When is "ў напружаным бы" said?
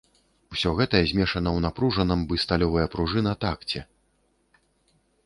1.51-2.39